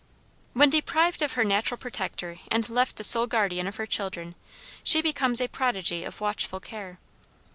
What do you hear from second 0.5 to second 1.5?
When deprived of her